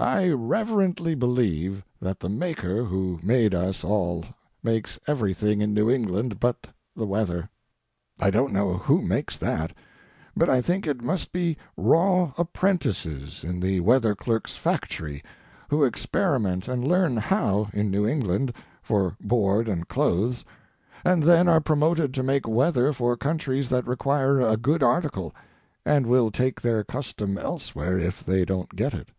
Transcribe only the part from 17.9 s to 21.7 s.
New England, for board and clothes, and then are